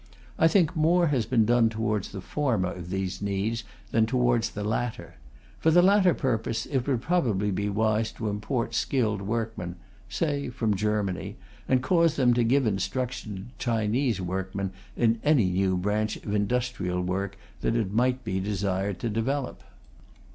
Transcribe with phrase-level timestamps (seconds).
[0.39, 4.63] I think more has been done towards the former of these needs than towards the
[4.63, 5.13] latter.
[5.59, 9.75] For the latter purpose, it would probably be wise to import skilled workmen
[10.09, 11.35] say from Germany
[11.69, 17.01] and cause them to give instruction to Chinese workmen in any new branch of industrial
[17.03, 19.61] work that it might be desired to develop.